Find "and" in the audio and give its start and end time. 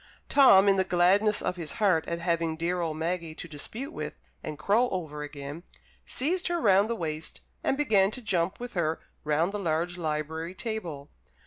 4.41-4.57, 7.63-7.77